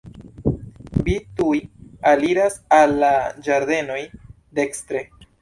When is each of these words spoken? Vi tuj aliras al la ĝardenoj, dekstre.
Vi 1.09 1.17
tuj 1.41 1.59
aliras 2.13 2.57
al 2.79 2.97
la 3.05 3.13
ĝardenoj, 3.49 4.01
dekstre. 4.63 5.07